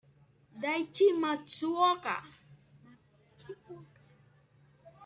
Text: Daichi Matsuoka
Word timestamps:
Daichi 0.61 1.07
Matsuoka 1.21 2.15